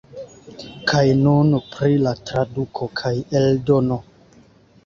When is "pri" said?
1.75-1.99